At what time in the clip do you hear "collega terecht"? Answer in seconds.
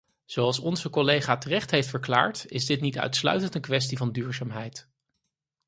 0.89-1.71